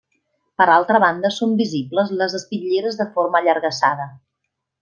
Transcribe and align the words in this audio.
Per 0.61 0.65
altra 0.75 1.01
banda 1.03 1.31
són 1.35 1.53
visibles 1.59 2.15
les 2.23 2.35
espitlleres 2.41 3.01
de 3.03 3.09
forma 3.19 3.41
allargassada. 3.45 4.13